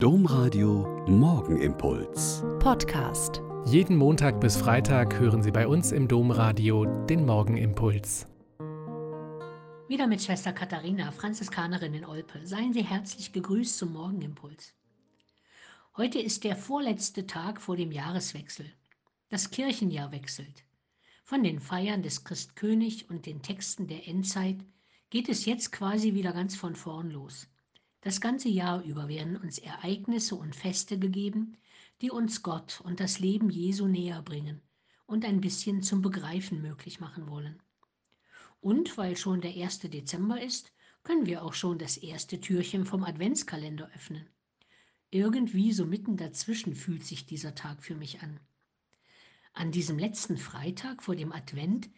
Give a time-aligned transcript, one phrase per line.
[0.00, 2.44] Domradio Morgenimpuls.
[2.60, 3.42] Podcast.
[3.66, 8.28] Jeden Montag bis Freitag hören Sie bei uns im Domradio den Morgenimpuls.
[9.88, 12.46] Wieder mit Schwester Katharina, Franziskanerin in Olpe.
[12.46, 14.72] Seien Sie herzlich gegrüßt zum Morgenimpuls.
[15.96, 18.66] Heute ist der vorletzte Tag vor dem Jahreswechsel.
[19.30, 20.62] Das Kirchenjahr wechselt.
[21.24, 24.58] Von den Feiern des Christkönig und den Texten der Endzeit
[25.10, 27.48] geht es jetzt quasi wieder ganz von vorn los.
[28.00, 31.56] Das ganze Jahr über werden uns Ereignisse und Feste gegeben,
[32.00, 34.62] die uns Gott und das Leben Jesu näher bringen
[35.06, 37.60] und ein bisschen zum Begreifen möglich machen wollen.
[38.60, 39.80] Und weil schon der 1.
[39.80, 44.28] Dezember ist, können wir auch schon das erste Türchen vom Adventskalender öffnen.
[45.10, 48.38] Irgendwie so mitten dazwischen fühlt sich dieser Tag für mich an.
[49.54, 51.88] An diesem letzten Freitag vor dem Advent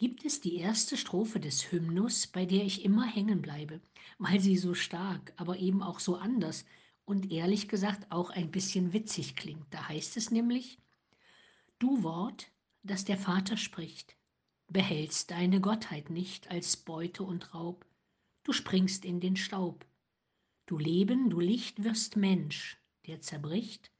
[0.00, 3.82] gibt es die erste Strophe des Hymnus, bei der ich immer hängen bleibe,
[4.16, 6.64] weil sie so stark, aber eben auch so anders
[7.04, 9.66] und ehrlich gesagt auch ein bisschen witzig klingt.
[9.68, 10.78] Da heißt es nämlich,
[11.78, 12.50] Du Wort,
[12.82, 14.16] das der Vater spricht,
[14.68, 17.84] behältst deine Gottheit nicht als Beute und Raub,
[18.42, 19.84] du springst in den Staub.
[20.64, 23.92] Du Leben, du Licht wirst Mensch, der zerbricht,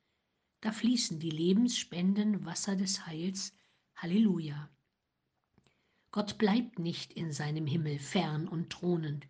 [0.62, 3.52] da fließen die lebensspenden Wasser des Heils.
[3.96, 4.70] Halleluja.
[6.12, 9.26] Gott bleibt nicht in seinem Himmel fern und thronend.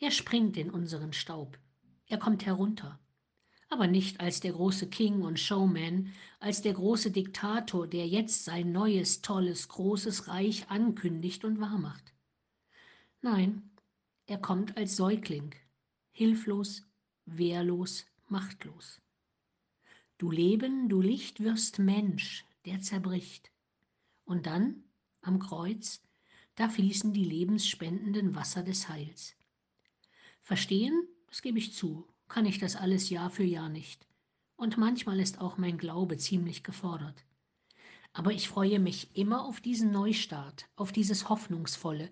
[0.00, 1.58] Er springt in unseren Staub.
[2.08, 2.98] Er kommt herunter.
[3.68, 8.72] Aber nicht als der große King und Showman, als der große Diktator, der jetzt sein
[8.72, 12.12] neues, tolles, großes Reich ankündigt und wahrmacht.
[13.22, 13.70] Nein,
[14.26, 15.54] er kommt als Säugling,
[16.10, 16.84] hilflos,
[17.24, 19.00] wehrlos, machtlos.
[20.18, 23.52] Du Leben, du Licht wirst Mensch, der zerbricht.
[24.24, 24.84] Und dann,
[25.22, 26.05] am Kreuz,
[26.56, 29.34] da fließen die lebensspendenden Wasser des Heils.
[30.42, 34.06] Verstehen, das gebe ich zu, kann ich das alles Jahr für Jahr nicht.
[34.56, 37.24] Und manchmal ist auch mein Glaube ziemlich gefordert.
[38.14, 42.10] Aber ich freue mich immer auf diesen Neustart, auf dieses Hoffnungsvolle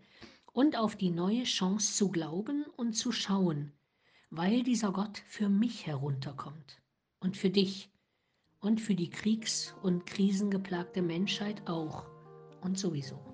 [0.52, 3.72] und auf die neue Chance zu glauben und zu schauen,
[4.30, 6.82] weil dieser Gott für mich herunterkommt
[7.20, 7.90] und für dich
[8.60, 12.06] und für die kriegs- und krisengeplagte Menschheit auch
[12.60, 13.33] und sowieso.